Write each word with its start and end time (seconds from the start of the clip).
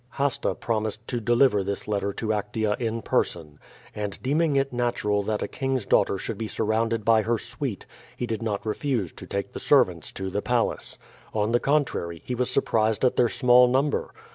Hasta 0.09 0.55
promised 0.55 1.07
to 1.09 1.19
deliver 1.19 1.63
this 1.63 1.87
letter 1.87 2.11
to 2.13 2.29
Actea 2.29 2.75
in 2.81 3.03
person. 3.03 3.59
And 3.93 4.19
deeming 4.23 4.55
it 4.55 4.73
natural 4.73 5.21
that 5.21 5.43
a 5.43 5.47
king's 5.47 5.85
daughter 5.85 6.17
should 6.17 6.39
be 6.39 6.47
sur 6.47 6.63
rounded 6.63 7.05
by 7.05 7.21
her 7.21 7.37
suite, 7.37 7.85
he 8.17 8.25
did 8.25 8.41
not 8.41 8.65
refuse 8.65 9.13
to 9.13 9.27
take 9.27 9.53
the 9.53 9.59
servants 9.59 10.11
to 10.13 10.31
tlie 10.31 10.43
palace. 10.43 10.97
On 11.35 11.51
the 11.51 11.59
contrary, 11.59 12.23
he 12.25 12.33
was 12.33 12.49
surprised 12.49 13.05
at 13.05 13.15
their 13.15 13.29
small 13.29 13.67
number. 13.67 14.11